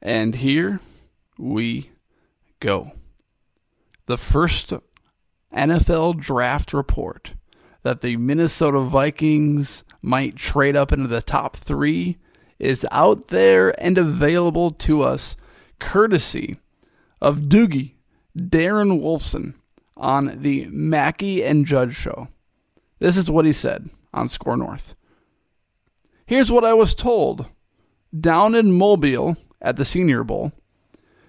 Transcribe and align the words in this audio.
And 0.00 0.36
here 0.36 0.80
we 1.38 1.90
go. 2.60 2.92
The 4.06 4.16
first 4.16 4.72
NFL 5.54 6.18
draft 6.20 6.72
report 6.72 7.34
that 7.82 8.00
the 8.00 8.16
Minnesota 8.16 8.80
Vikings 8.80 9.84
might 10.02 10.36
trade 10.36 10.76
up 10.76 10.92
into 10.92 11.08
the 11.08 11.22
top 11.22 11.56
three 11.56 12.18
is 12.58 12.86
out 12.90 13.28
there 13.28 13.78
and 13.82 13.98
available 13.98 14.70
to 14.70 15.02
us 15.02 15.36
courtesy 15.78 16.58
of 17.20 17.42
Doogie 17.42 17.94
Darren 18.36 19.00
Wolfson 19.00 19.54
on 19.96 20.42
the 20.42 20.66
Mackey 20.70 21.44
and 21.44 21.66
Judd 21.66 21.94
show. 21.94 22.28
This 22.98 23.16
is 23.16 23.30
what 23.30 23.44
he 23.44 23.52
said 23.52 23.90
on 24.12 24.28
SKOR 24.28 24.56
North. 24.56 24.94
Here's 26.26 26.52
what 26.52 26.64
I 26.64 26.74
was 26.74 26.94
told. 26.94 27.46
Down 28.18 28.54
in 28.54 28.72
Mobile 28.72 29.36
at 29.60 29.76
the 29.76 29.84
Senior 29.84 30.24
Bowl, 30.24 30.52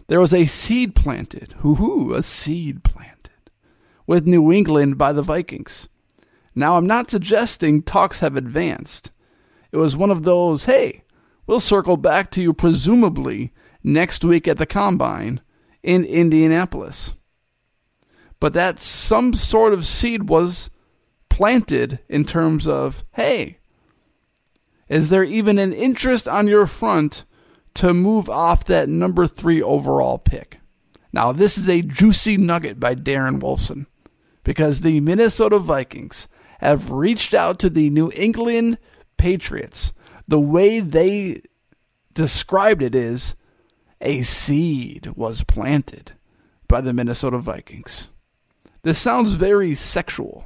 there 0.07 0.19
was 0.19 0.33
a 0.33 0.45
seed 0.45 0.95
planted. 0.95 1.53
Hoo 1.59 1.75
hoo, 1.75 2.13
a 2.13 2.23
seed 2.23 2.83
planted 2.83 3.51
with 4.07 4.25
New 4.25 4.51
England 4.51 4.97
by 4.97 5.13
the 5.13 5.21
Vikings. 5.21 5.87
Now, 6.55 6.77
I'm 6.77 6.87
not 6.87 7.11
suggesting 7.11 7.83
talks 7.83 8.19
have 8.21 8.35
advanced. 8.35 9.11
It 9.71 9.77
was 9.77 9.95
one 9.95 10.09
of 10.09 10.23
those, 10.23 10.65
hey, 10.65 11.03
we'll 11.45 11.59
circle 11.59 11.95
back 11.95 12.31
to 12.31 12.41
you 12.41 12.53
presumably 12.53 13.53
next 13.83 14.25
week 14.25 14.47
at 14.47 14.57
the 14.57 14.65
Combine 14.65 15.41
in 15.83 16.03
Indianapolis. 16.05 17.13
But 18.39 18.53
that 18.53 18.79
some 18.79 19.33
sort 19.33 19.73
of 19.73 19.85
seed 19.85 20.27
was 20.27 20.69
planted 21.29 21.99
in 22.09 22.25
terms 22.25 22.67
of, 22.67 23.05
hey, 23.11 23.59
is 24.87 25.09
there 25.09 25.23
even 25.23 25.59
an 25.59 25.71
interest 25.71 26.27
on 26.27 26.47
your 26.47 26.65
front 26.65 27.25
to 27.79 27.93
move 27.93 28.29
off 28.29 28.65
that 28.65 28.89
number 28.89 29.25
three 29.25 29.61
overall 29.61 30.17
pick? 30.17 30.59
Now, 31.13 31.31
this 31.31 31.57
is 31.57 31.69
a 31.69 31.81
juicy 31.81 32.35
nugget 32.35 32.77
by 32.77 32.93
Darren 32.93 33.39
Wolfson 33.39 33.85
because 34.43 34.81
the 34.81 34.99
Minnesota 34.99 35.59
Vikings 35.59 36.27
have 36.59 36.91
reached 36.91 37.33
out 37.33 37.57
to 37.59 37.69
the 37.69 37.89
New 37.89 38.11
England 38.17 38.79
Patriots. 39.15 39.93
The 40.27 40.41
way 40.41 40.81
they 40.81 41.41
described 42.13 42.81
it 42.81 42.93
is 42.93 43.35
a 44.01 44.23
seed 44.23 45.13
was 45.15 45.45
planted 45.45 46.11
by 46.67 46.81
the 46.81 46.91
Minnesota 46.91 47.37
Vikings. 47.37 48.09
This 48.81 48.99
sounds 48.99 49.35
very 49.35 49.73
sexual, 49.73 50.45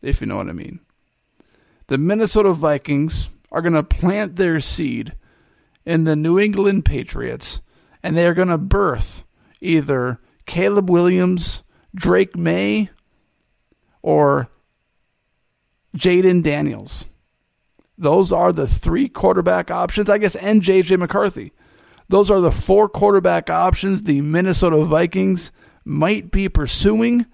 if 0.00 0.22
you 0.22 0.26
know 0.26 0.38
what 0.38 0.48
I 0.48 0.52
mean. 0.52 0.80
The 1.88 1.98
Minnesota 1.98 2.54
Vikings 2.54 3.28
are 3.50 3.60
going 3.60 3.74
to 3.74 3.82
plant 3.82 4.36
their 4.36 4.58
seed 4.58 5.12
in 5.84 6.04
the 6.04 6.16
New 6.16 6.38
England 6.38 6.84
Patriots, 6.84 7.60
and 8.02 8.16
they 8.16 8.26
are 8.26 8.34
going 8.34 8.48
to 8.48 8.58
birth 8.58 9.24
either 9.60 10.20
Caleb 10.46 10.90
Williams, 10.90 11.62
Drake 11.94 12.36
Maye, 12.36 12.90
or 14.02 14.48
Jayden 15.96 16.42
Daniels. 16.42 17.06
Those 17.98 18.32
are 18.32 18.52
the 18.52 18.66
three 18.66 19.08
quarterback 19.08 19.70
options, 19.70 20.10
I 20.10 20.18
guess, 20.18 20.34
and 20.34 20.62
JJ 20.62 20.98
McCarthy. 20.98 21.52
Those 22.08 22.30
are 22.30 22.40
the 22.40 22.50
four 22.50 22.88
quarterback 22.88 23.48
options 23.48 24.02
the 24.02 24.20
Minnesota 24.20 24.82
Vikings 24.84 25.52
might 25.84 26.30
be 26.30 26.48
pursuing 26.48 27.26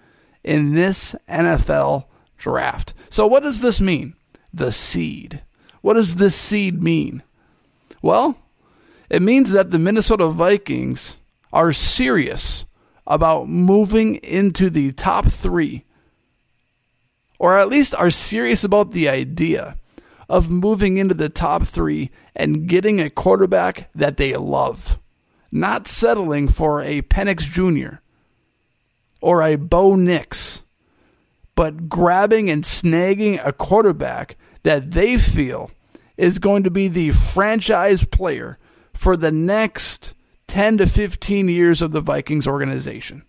in 0.45 0.75
this 0.75 1.15
NFL 1.29 2.05
draft. 2.37 2.95
So, 3.11 3.27
what 3.27 3.43
does 3.43 3.61
this 3.61 3.81
mean? 3.81 4.15
The 4.53 4.73
seed. 4.73 5.43
What 5.81 5.95
does 5.95 6.17
this 6.17 6.35
seed 6.35 6.83
mean? 6.83 7.23
Well, 8.03 8.39
it 9.11 9.23
means 9.23 9.51
that 9.51 9.71
the 9.71 9.79
Minnesota 9.79 10.29
Vikings 10.29 11.17
are 11.53 11.73
serious 11.73 12.67
about 13.07 13.49
moving 13.49 14.17
into 14.17 14.71
the 14.71 14.93
top 14.93 15.27
three 15.27 15.85
or 17.39 17.59
at 17.59 17.69
least 17.69 17.95
are 17.95 18.11
serious 18.11 18.65
about 18.65 18.91
the 18.91 19.09
idea 19.09 19.77
of 20.29 20.51
moving 20.51 20.99
into 20.99 21.15
the 21.15 21.29
top 21.29 21.63
three 21.63 22.11
and 22.37 22.69
getting 22.69 23.01
a 23.01 23.11
quarterback 23.11 23.89
that 23.95 24.17
they 24.17 24.37
love, 24.37 24.99
not 25.51 25.89
settling 25.89 26.49
for 26.49 26.83
a 26.83 27.03
Penix 27.03 27.41
Jr. 27.41 28.01
or 29.23 29.43
a 29.43 29.57
Bo 29.57 29.95
Nix, 29.95 30.63
but 31.55 31.89
grabbing 31.89 32.51
and 32.51 32.65
snagging 32.65 33.41
a 33.45 33.53
quarterback 33.53 34.37
that 34.65 34.91
they 34.91 35.17
feel 35.17 35.71
is 36.19 36.39
going 36.39 36.65
to 36.65 36.71
be 36.71 36.89
the 36.89 37.13
franchise 37.13 38.05
player 38.05 38.59
for 38.93 39.17
the 39.17 39.33
next 39.33 40.13
10 40.49 40.79
to 40.79 40.87
15 40.87 41.49
years 41.49 41.81
of 41.81 41.93
the 41.93 42.01
Vikings 42.01 42.47
organization. 42.47 43.23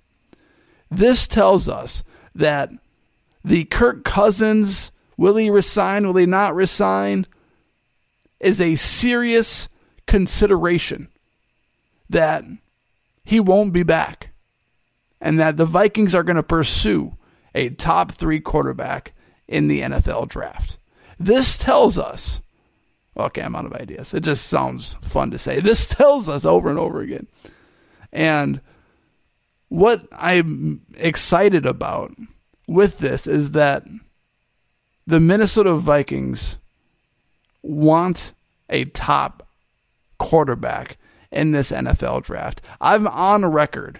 This 0.90 1.28
tells 1.28 1.70
us 1.70 2.04
that 2.34 2.72
the 3.44 3.66
Kirk 3.66 4.04
Cousins, 4.04 4.92
will 5.16 5.36
he 5.36 5.50
resign, 5.50 6.08
will 6.08 6.16
he 6.16 6.26
not 6.26 6.56
resign, 6.56 7.28
is 8.40 8.60
a 8.60 8.76
serious 8.76 9.70
consideration 10.08 11.10
that 12.10 12.44
he 13.24 13.40
won't 13.40 13.72
be 13.72 13.84
back 13.84 14.32
and 15.22 15.40
that 15.40 15.58
the 15.58 15.66
Vikings 15.66 16.16
are 16.16 16.24
going 16.24 16.38
to 16.38 16.44
pursue 16.44 17.16
a 17.54 17.70
top 17.70 18.12
three 18.12 18.40
quarterback 18.40 19.14
in 19.48 19.68
the 19.68 19.82
NFL 19.82 20.28
draft. 20.28 20.80
This 21.20 21.58
tells 21.58 21.98
us, 21.98 22.42
okay, 23.20 23.42
I'm 23.42 23.56
out 23.56 23.66
of 23.66 23.74
ideas. 23.74 24.14
It 24.14 24.24
just 24.24 24.48
sounds 24.48 24.96
fun 24.96 25.32
to 25.32 25.38
say. 25.38 25.60
This 25.70 25.88
tells 25.88 26.28
us 26.30 26.46
over 26.46 26.70
and 26.70 26.80
over 26.80 27.02
again. 27.02 27.28
And 28.12 28.62
what 29.68 30.08
I'm 30.12 30.82
excited 30.98 31.66
about 31.66 32.12
with 32.68 32.98
this 33.00 33.28
is 33.28 33.52
that 33.52 33.84
the 35.06 35.20
Minnesota 35.20 35.76
Vikings 35.76 36.58
want 37.62 38.34
a 38.70 38.86
top 38.86 39.48
quarterback 40.18 40.98
in 41.32 41.52
this 41.52 41.72
NFL 41.72 42.24
draft. 42.24 42.62
I'm 42.82 43.08
on 43.08 43.46
record 43.46 44.00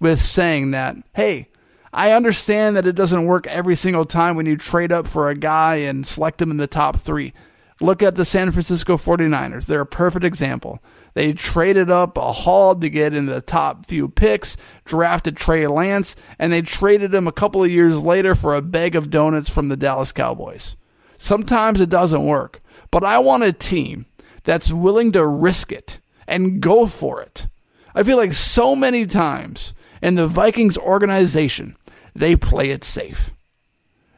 with 0.00 0.20
saying 0.22 0.70
that, 0.72 0.96
hey, 1.14 1.48
I 1.92 2.12
understand 2.12 2.76
that 2.76 2.86
it 2.86 2.94
doesn't 2.94 3.26
work 3.26 3.46
every 3.46 3.74
single 3.74 4.04
time 4.04 4.36
when 4.36 4.46
you 4.46 4.56
trade 4.56 4.92
up 4.92 5.06
for 5.06 5.28
a 5.28 5.34
guy 5.34 5.76
and 5.76 6.06
select 6.06 6.40
him 6.40 6.50
in 6.50 6.58
the 6.58 6.66
top 6.66 6.96
three. 6.96 7.32
Look 7.80 8.02
at 8.02 8.16
the 8.16 8.24
San 8.24 8.50
Francisco 8.50 8.96
49ers. 8.96 9.66
They're 9.66 9.80
a 9.80 9.86
perfect 9.86 10.24
example. 10.24 10.82
They 11.14 11.32
traded 11.32 11.90
up 11.90 12.16
a 12.16 12.32
haul 12.32 12.74
to 12.74 12.90
get 12.90 13.14
into 13.14 13.32
the 13.32 13.40
top 13.40 13.86
few 13.86 14.08
picks, 14.08 14.56
drafted 14.84 15.36
Trey 15.36 15.66
Lance, 15.66 16.16
and 16.38 16.52
they 16.52 16.62
traded 16.62 17.14
him 17.14 17.28
a 17.28 17.32
couple 17.32 17.62
of 17.62 17.70
years 17.70 18.00
later 18.00 18.34
for 18.34 18.54
a 18.54 18.62
bag 18.62 18.96
of 18.96 19.10
donuts 19.10 19.48
from 19.48 19.68
the 19.68 19.76
Dallas 19.76 20.12
Cowboys. 20.12 20.76
Sometimes 21.18 21.80
it 21.80 21.88
doesn't 21.88 22.26
work, 22.26 22.60
but 22.90 23.04
I 23.04 23.18
want 23.18 23.42
a 23.44 23.52
team 23.52 24.06
that's 24.44 24.72
willing 24.72 25.12
to 25.12 25.26
risk 25.26 25.72
it 25.72 26.00
and 26.26 26.60
go 26.60 26.86
for 26.86 27.20
it. 27.20 27.46
I 27.94 28.02
feel 28.02 28.16
like 28.16 28.32
so 28.32 28.76
many 28.76 29.06
times 29.06 29.74
in 30.02 30.14
the 30.14 30.26
Vikings 30.28 30.78
organization, 30.78 31.76
they 32.14 32.36
play 32.36 32.70
it 32.70 32.84
safe. 32.84 33.34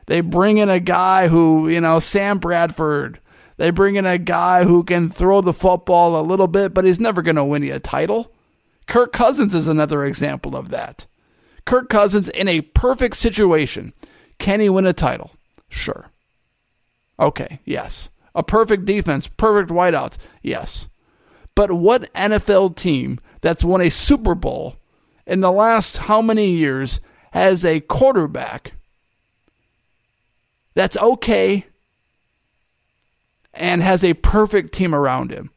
They 0.06 0.20
bring 0.20 0.58
in 0.58 0.68
a 0.68 0.80
guy 0.80 1.28
who, 1.28 1.68
you 1.68 1.80
know, 1.80 1.98
Sam 1.98 2.38
Bradford, 2.38 3.20
they 3.60 3.68
bring 3.68 3.96
in 3.96 4.06
a 4.06 4.16
guy 4.16 4.64
who 4.64 4.82
can 4.82 5.10
throw 5.10 5.42
the 5.42 5.52
football 5.52 6.18
a 6.18 6.24
little 6.24 6.48
bit, 6.48 6.72
but 6.72 6.86
he's 6.86 6.98
never 6.98 7.20
going 7.20 7.36
to 7.36 7.44
win 7.44 7.62
you 7.62 7.74
a 7.74 7.78
title. 7.78 8.32
Kirk 8.86 9.12
Cousins 9.12 9.54
is 9.54 9.68
another 9.68 10.02
example 10.06 10.56
of 10.56 10.70
that. 10.70 11.04
Kirk 11.66 11.90
Cousins 11.90 12.30
in 12.30 12.48
a 12.48 12.62
perfect 12.62 13.16
situation. 13.16 13.92
Can 14.38 14.60
he 14.60 14.70
win 14.70 14.86
a 14.86 14.94
title? 14.94 15.32
Sure. 15.68 16.10
Okay, 17.18 17.60
yes. 17.66 18.08
A 18.34 18.42
perfect 18.42 18.86
defense, 18.86 19.26
perfect 19.26 19.68
wideouts, 19.68 20.16
yes. 20.40 20.88
But 21.54 21.70
what 21.70 22.10
NFL 22.14 22.76
team 22.76 23.20
that's 23.42 23.62
won 23.62 23.82
a 23.82 23.90
Super 23.90 24.34
Bowl 24.34 24.76
in 25.26 25.42
the 25.42 25.52
last 25.52 25.98
how 25.98 26.22
many 26.22 26.52
years 26.52 27.02
has 27.32 27.66
a 27.66 27.80
quarterback 27.80 28.72
that's 30.74 30.96
okay 30.96 31.66
and 33.54 33.82
has 33.82 34.04
a 34.04 34.14
perfect 34.14 34.72
team 34.72 34.94
around 34.94 35.30
him. 35.30 35.50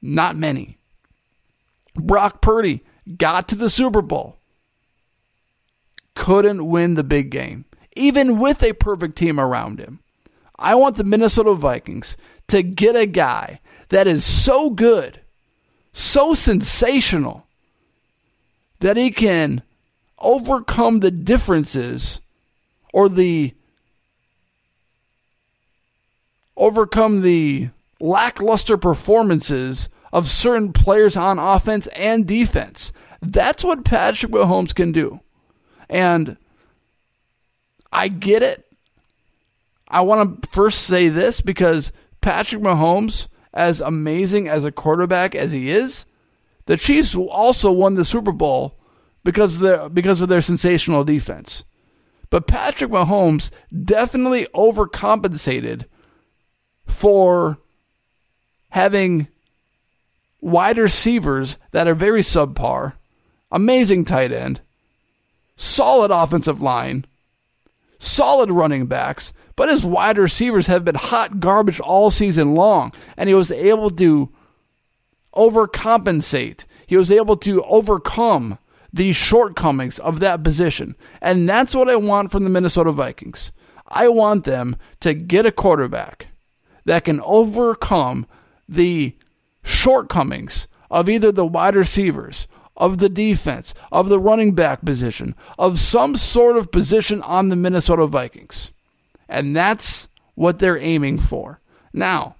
Not 0.00 0.36
many. 0.36 0.78
Brock 1.94 2.40
Purdy 2.40 2.84
got 3.16 3.48
to 3.48 3.54
the 3.54 3.70
Super 3.70 4.02
Bowl, 4.02 4.38
couldn't 6.14 6.66
win 6.66 6.94
the 6.94 7.04
big 7.04 7.30
game, 7.30 7.64
even 7.96 8.38
with 8.38 8.62
a 8.62 8.74
perfect 8.74 9.16
team 9.16 9.40
around 9.40 9.80
him. 9.80 10.00
I 10.58 10.74
want 10.74 10.96
the 10.96 11.04
Minnesota 11.04 11.54
Vikings 11.54 12.16
to 12.48 12.62
get 12.62 12.96
a 12.96 13.06
guy 13.06 13.60
that 13.88 14.06
is 14.06 14.24
so 14.24 14.70
good, 14.70 15.20
so 15.92 16.34
sensational, 16.34 17.46
that 18.80 18.96
he 18.96 19.10
can 19.10 19.62
overcome 20.18 21.00
the 21.00 21.10
differences 21.10 22.20
or 22.92 23.08
the 23.08 23.54
overcome 26.56 27.22
the 27.22 27.70
lackluster 28.00 28.76
performances 28.76 29.88
of 30.12 30.28
certain 30.28 30.72
players 30.72 31.16
on 31.16 31.38
offense 31.38 31.86
and 31.88 32.26
defense. 32.26 32.92
That's 33.20 33.64
what 33.64 33.84
Patrick 33.84 34.32
Mahomes 34.32 34.74
can 34.74 34.92
do. 34.92 35.20
And 35.88 36.36
I 37.92 38.08
get 38.08 38.42
it. 38.42 38.64
I 39.88 40.00
want 40.00 40.42
to 40.42 40.48
first 40.48 40.82
say 40.82 41.08
this 41.08 41.40
because 41.40 41.92
Patrick 42.20 42.62
Mahomes, 42.62 43.28
as 43.54 43.80
amazing 43.80 44.48
as 44.48 44.64
a 44.64 44.72
quarterback 44.72 45.34
as 45.34 45.52
he 45.52 45.70
is, 45.70 46.06
the 46.66 46.76
Chiefs 46.76 47.14
also 47.14 47.70
won 47.70 47.94
the 47.94 48.04
Super 48.04 48.32
Bowl 48.32 48.78
because 49.22 49.56
of 49.56 49.62
their, 49.62 49.88
because 49.88 50.20
of 50.20 50.28
their 50.28 50.42
sensational 50.42 51.04
defense. 51.04 51.64
But 52.28 52.48
Patrick 52.48 52.90
Mahomes 52.90 53.50
definitely 53.84 54.46
overcompensated 54.54 55.84
for 56.86 57.58
having 58.70 59.28
wide 60.40 60.78
receivers 60.78 61.58
that 61.72 61.88
are 61.88 61.94
very 61.94 62.22
subpar, 62.22 62.94
amazing 63.50 64.04
tight 64.04 64.32
end, 64.32 64.60
solid 65.56 66.10
offensive 66.10 66.60
line, 66.60 67.04
solid 67.98 68.50
running 68.50 68.86
backs, 68.86 69.32
but 69.56 69.70
his 69.70 69.84
wide 69.86 70.18
receivers 70.18 70.66
have 70.66 70.84
been 70.84 70.94
hot 70.94 71.40
garbage 71.40 71.80
all 71.80 72.10
season 72.10 72.54
long, 72.54 72.92
and 73.16 73.28
he 73.28 73.34
was 73.34 73.50
able 73.50 73.90
to 73.90 74.30
overcompensate. 75.34 76.64
He 76.86 76.96
was 76.96 77.10
able 77.10 77.36
to 77.38 77.62
overcome 77.64 78.58
the 78.92 79.12
shortcomings 79.12 79.98
of 79.98 80.20
that 80.20 80.44
position. 80.44 80.94
And 81.20 81.48
that's 81.48 81.74
what 81.74 81.88
I 81.88 81.96
want 81.96 82.30
from 82.30 82.44
the 82.44 82.50
Minnesota 82.50 82.92
Vikings. 82.92 83.52
I 83.88 84.08
want 84.08 84.44
them 84.44 84.76
to 85.00 85.14
get 85.14 85.46
a 85.46 85.52
quarterback 85.52 86.28
that 86.86 87.04
can 87.04 87.20
overcome 87.20 88.26
the 88.68 89.14
shortcomings 89.62 90.66
of 90.90 91.08
either 91.08 91.30
the 91.30 91.46
wide 91.46 91.76
receivers, 91.76 92.48
of 92.76 92.98
the 92.98 93.08
defense, 93.08 93.74
of 93.92 94.08
the 94.08 94.18
running 94.18 94.52
back 94.52 94.84
position, 94.84 95.34
of 95.58 95.78
some 95.78 96.16
sort 96.16 96.56
of 96.56 96.72
position 96.72 97.20
on 97.22 97.48
the 97.48 97.56
Minnesota 97.56 98.06
Vikings. 98.06 98.70
And 99.28 99.54
that's 99.54 100.08
what 100.34 100.58
they're 100.58 100.78
aiming 100.78 101.18
for. 101.18 101.60
Now, 101.92 102.36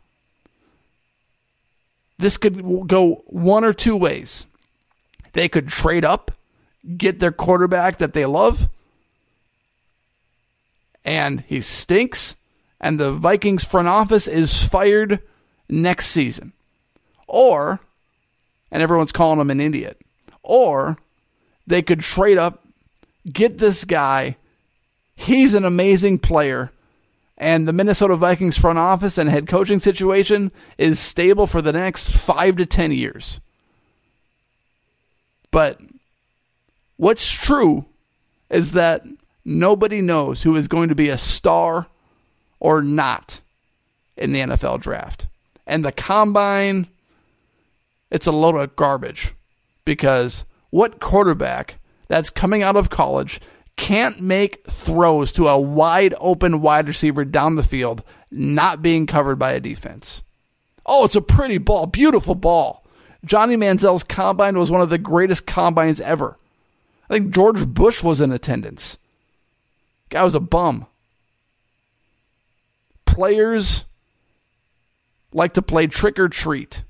this 2.19 2.39
could 2.39 2.87
go 2.87 3.25
one 3.27 3.65
or 3.65 3.73
two 3.73 3.97
ways. 3.97 4.47
They 5.33 5.49
could 5.49 5.69
trade 5.69 6.05
up, 6.05 6.31
get 6.97 7.19
their 7.19 7.33
quarterback 7.33 7.99
that 7.99 8.15
they 8.15 8.25
love, 8.25 8.69
and 11.05 11.43
he 11.43 11.61
stinks, 11.61 12.37
and 12.81 12.99
the 12.99 13.13
Vikings 13.13 13.65
front 13.65 13.89
office 13.89 14.27
is 14.27 14.63
fired 14.63 15.21
next 15.69 16.09
season. 16.09 16.53
Or, 17.27 17.81
and 18.71 18.83
everyone's 18.83 19.13
calling 19.13 19.41
him 19.41 19.51
an 19.51 19.61
idiot, 19.61 20.01
or 20.43 20.99
they 21.67 21.83
could 21.83 22.01
trade 22.01 22.39
up, 22.39 22.65
get 23.31 23.59
this 23.59 23.85
guy. 23.85 24.37
He's 25.17 25.55
an 25.55 25.65
amazing 25.65 26.21
player. 26.21 26.71
And 27.39 27.69
the 27.69 27.73
Minnesota 27.73 28.17
Vikings 28.17 28.57
front 28.57 28.79
office 28.79 29.19
and 29.19 29.29
head 29.29 29.47
coaching 29.47 29.81
situation 29.81 30.53
is 30.79 30.99
stable 30.99 31.47
for 31.47 31.61
the 31.61 31.73
next 31.73 32.09
five 32.09 32.57
to 32.57 32.65
10 32.65 32.93
years. 32.93 33.41
But 35.51 35.81
what's 36.97 37.31
true 37.31 37.85
is 38.49 38.73
that 38.73 39.05
nobody 39.45 40.01
knows 40.01 40.43
who 40.43 40.57
is 40.57 40.69
going 40.69 40.89
to 40.89 40.95
be 40.95 41.09
a 41.09 41.19
star 41.19 41.89
or 42.61 42.83
not 42.83 43.41
in 44.17 44.33
the 44.33 44.41
NFL 44.41 44.81
draft. 44.81 45.27
And 45.67 45.85
the 45.85 45.93
combine 45.93 46.89
it's 48.11 48.27
a 48.27 48.33
load 48.33 48.57
of 48.57 48.77
garbage 48.77 49.35
because 49.85 50.45
what 50.71 51.01
quarterback 51.01 51.79
that's 52.09 52.31
coming 52.31 52.63
out 52.63 52.77
of 52.77 52.91
college 52.91 53.41
can't 53.77 54.21
make 54.21 54.65
throws 54.67 55.33
to 55.33 55.49
a 55.49 55.59
wide 55.59 56.15
open 56.19 56.61
wide 56.61 56.89
receiver 56.89 57.25
down 57.25 57.57
the 57.57 57.63
field 57.63 58.03
not 58.31 58.83
being 58.83 59.07
covered 59.07 59.37
by 59.37 59.53
a 59.53 59.61
defense? 59.61 60.23
Oh, 60.85 61.05
it's 61.05 61.17
a 61.17 61.21
pretty 61.21 61.59
ball, 61.59 61.87
beautiful 61.87 62.35
ball. 62.35 62.85
Johnny 63.25 63.57
Manziel's 63.57 64.05
combine 64.05 64.57
was 64.57 64.71
one 64.71 64.81
of 64.81 64.91
the 64.91 64.99
greatest 64.99 65.47
combines 65.47 66.01
ever. 66.01 66.39
I 67.11 67.15
think 67.15 67.35
George 67.35 67.67
Bush 67.67 68.03
was 68.03 68.21
in 68.21 68.31
attendance. 68.31 68.99
Guy 70.11 70.23
was 70.23 70.35
a 70.35 70.41
bum. 70.41 70.87
Players 73.17 73.87
like 75.33 75.55
to 75.55 75.63
play 75.63 75.87
trick 75.87 76.19
or 76.19 76.29
treat 76.29 76.85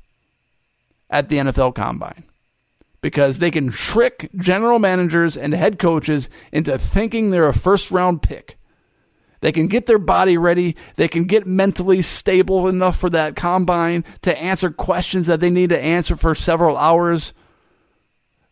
at 1.09 1.29
the 1.29 1.37
NFL 1.37 1.77
Combine 1.77 2.25
because 3.01 3.39
they 3.39 3.53
can 3.53 3.71
trick 3.71 4.29
general 4.35 4.81
managers 4.81 5.37
and 5.37 5.55
head 5.55 5.79
coaches 5.79 6.29
into 6.51 6.77
thinking 6.79 7.31
they're 7.31 7.47
a 7.47 7.55
first 7.55 7.93
round 7.93 8.23
pick. 8.23 8.59
They 9.41 9.53
can 9.53 9.69
get 9.69 9.87
their 9.87 10.01
body 10.01 10.37
ready. 10.37 10.75
They 10.97 11.07
can 11.07 11.27
get 11.27 11.47
mentally 11.47 12.03
stable 12.03 12.67
enough 12.67 12.99
for 12.99 13.11
that 13.11 13.37
combine 13.37 14.05
to 14.23 14.37
answer 14.37 14.71
questions 14.71 15.29
that 15.29 15.39
they 15.39 15.49
need 15.51 15.71
to 15.71 15.81
answer 15.81 16.17
for 16.17 16.35
several 16.35 16.77
hours. 16.77 17.35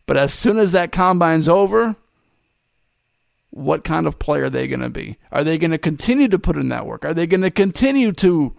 But 0.05 0.15
as 0.15 0.33
soon 0.33 0.59
as 0.59 0.71
that 0.71 0.93
combine's 0.93 1.49
over, 1.49 1.97
what 3.55 3.85
kind 3.85 4.05
of 4.05 4.19
player 4.19 4.43
are 4.43 4.49
they 4.49 4.67
going 4.67 4.81
to 4.81 4.89
be? 4.89 5.17
Are 5.31 5.41
they 5.41 5.57
going 5.57 5.71
to 5.71 5.77
continue 5.77 6.27
to 6.27 6.37
put 6.37 6.57
in 6.57 6.67
that 6.69 6.85
work? 6.85 7.05
Are 7.05 7.13
they 7.13 7.25
going 7.25 7.41
to 7.41 7.49
continue 7.49 8.11
to 8.11 8.53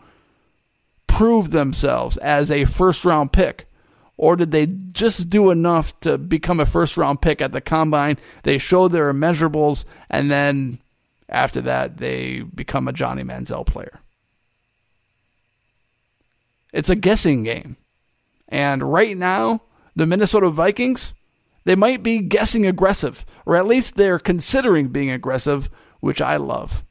prove 1.06 1.50
themselves 1.50 2.16
as 2.16 2.50
a 2.50 2.64
first 2.64 3.04
round 3.04 3.31
pick? 3.31 3.69
Or 4.16 4.37
did 4.37 4.52
they 4.52 4.64
just 4.66 5.28
do 5.28 5.50
enough 5.50 6.00
to 6.00 6.16
become 6.16 6.60
a 6.60 6.66
first 6.66 6.96
round 6.96 7.20
pick 7.20 7.43
at 7.43 7.52
the 7.52 7.60
combine? 7.60 8.16
They 8.43 8.56
show 8.56 8.88
their 8.88 9.12
measurables, 9.12 9.84
and 10.08 10.31
then 10.31 10.78
after 11.28 11.60
that, 11.60 11.99
they 11.99 12.40
become 12.40 12.88
a 12.88 12.92
Johnny 12.94 13.22
Manziel 13.22 13.66
player. 13.66 14.00
It's 16.72 16.88
a 16.88 16.96
guessing 16.96 17.42
game. 17.42 17.76
And 18.49 18.82
right 18.82 19.14
now, 19.14 19.60
the 19.94 20.06
Minnesota 20.06 20.49
Vikings, 20.49 21.12
they 21.66 21.74
might 21.74 22.04
be 22.04 22.20
guessing 22.20 22.64
aggressive, 22.64 23.26
or 23.44 23.56
at 23.56 23.66
least 23.66 23.96
they're 23.96 24.20
considering 24.20 24.88
being 24.88 25.10
aggressive, 25.10 25.68
which 25.98 26.22
I 26.22 26.36
love. 26.36 26.84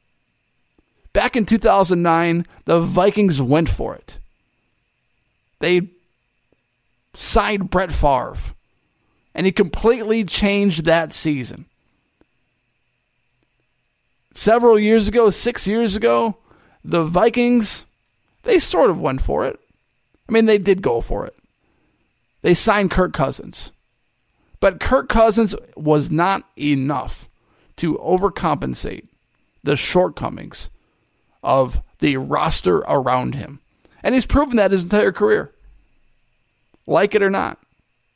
Back 1.14 1.34
in 1.34 1.46
2009, 1.46 2.46
the 2.66 2.80
Vikings 2.80 3.40
went 3.40 3.70
for 3.70 3.94
it. 3.94 4.18
They 5.60 5.88
signed 7.14 7.70
Brett 7.70 7.90
Favre, 7.90 8.36
and 9.34 9.46
he 9.46 9.52
completely 9.52 10.24
changed 10.24 10.84
that 10.84 11.14
season. 11.14 11.64
Several 14.34 14.78
years 14.78 15.08
ago, 15.08 15.30
six 15.30 15.66
years 15.66 15.96
ago, 15.96 16.36
the 16.84 17.02
Vikings, 17.02 17.86
they 18.42 18.58
sort 18.58 18.90
of 18.90 19.00
went 19.00 19.22
for 19.22 19.46
it. 19.46 19.58
I 20.28 20.32
mean, 20.32 20.44
they 20.44 20.58
did 20.58 20.82
go 20.82 21.00
for 21.00 21.24
it. 21.24 21.34
They 22.42 22.52
signed 22.52 22.90
Kirk 22.90 23.14
Cousins. 23.14 23.72
But 24.66 24.80
Kirk 24.80 25.08
Cousins 25.08 25.54
was 25.76 26.10
not 26.10 26.42
enough 26.58 27.28
to 27.76 27.98
overcompensate 27.98 29.06
the 29.62 29.76
shortcomings 29.76 30.70
of 31.40 31.80
the 32.00 32.16
roster 32.16 32.78
around 32.78 33.36
him. 33.36 33.60
And 34.02 34.16
he's 34.16 34.26
proven 34.26 34.56
that 34.56 34.72
his 34.72 34.82
entire 34.82 35.12
career. 35.12 35.52
Like 36.84 37.14
it 37.14 37.22
or 37.22 37.30
not. 37.30 37.60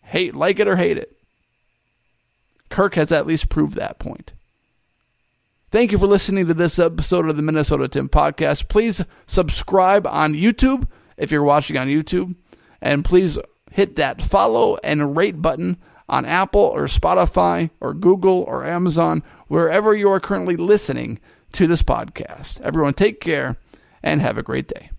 Hate 0.02 0.34
like 0.34 0.58
it 0.58 0.66
or 0.66 0.74
hate 0.74 0.98
it. 0.98 1.16
Kirk 2.68 2.96
has 2.96 3.12
at 3.12 3.28
least 3.28 3.48
proved 3.48 3.74
that 3.74 4.00
point. 4.00 4.32
Thank 5.70 5.92
you 5.92 5.98
for 5.98 6.08
listening 6.08 6.48
to 6.48 6.54
this 6.54 6.80
episode 6.80 7.28
of 7.28 7.36
the 7.36 7.42
Minnesota 7.42 7.86
Tim 7.86 8.08
podcast. 8.08 8.66
Please 8.66 9.04
subscribe 9.24 10.04
on 10.04 10.34
YouTube 10.34 10.88
if 11.16 11.30
you're 11.30 11.44
watching 11.44 11.78
on 11.78 11.86
YouTube. 11.86 12.34
And 12.82 13.04
please 13.04 13.38
hit 13.70 13.94
that 13.94 14.20
follow 14.20 14.78
and 14.82 15.16
rate 15.16 15.40
button 15.40 15.76
on 16.10 16.26
Apple 16.26 16.60
or 16.60 16.84
Spotify 16.84 17.70
or 17.80 17.94
Google 17.94 18.42
or 18.42 18.66
Amazon, 18.66 19.22
wherever 19.46 19.94
you 19.94 20.10
are 20.10 20.20
currently 20.20 20.56
listening 20.56 21.18
to 21.52 21.66
this 21.66 21.82
podcast. 21.82 22.60
Everyone, 22.60 22.92
take 22.92 23.20
care 23.20 23.56
and 24.02 24.20
have 24.20 24.36
a 24.36 24.42
great 24.42 24.68
day. 24.68 24.90